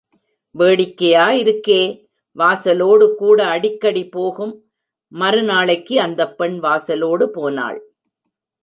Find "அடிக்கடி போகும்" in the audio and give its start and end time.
3.45-4.53